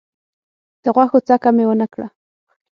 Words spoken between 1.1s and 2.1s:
څکه مي ونه کړه.